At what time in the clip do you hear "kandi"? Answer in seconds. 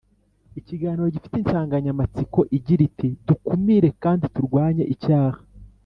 4.03-4.23